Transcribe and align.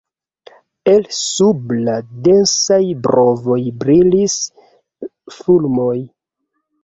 El 0.91 1.03
sub 1.17 1.73
la 1.89 1.97
densaj 2.27 2.79
brovoj 3.05 3.59
brilis 3.83 4.37
fulmoj. 5.39 5.95